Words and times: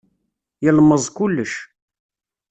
Yelmeẓ 0.63 1.05
kullec. 1.15 1.53